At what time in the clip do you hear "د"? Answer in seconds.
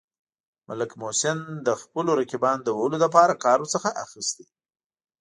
1.67-1.69, 2.65-2.69